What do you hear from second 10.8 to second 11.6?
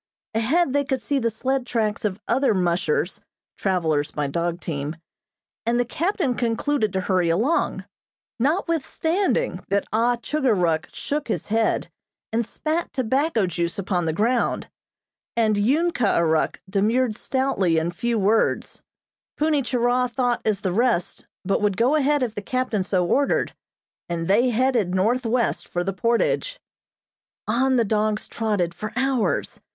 shook his